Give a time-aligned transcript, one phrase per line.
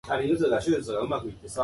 [0.03, 1.59] 気にしたふりして逃げ出した